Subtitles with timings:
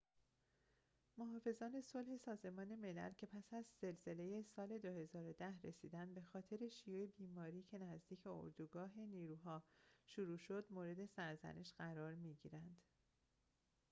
[1.17, 7.77] محافظان صلح سازمان ملل که پس از زلزله سال ۲۰۱۰ رسیدند بخاطر شیوع بیماری که
[7.77, 9.63] نزدیک اردوگاه نیروها
[10.05, 12.81] شروع شد مورد سرزنش قرار می‌گیرند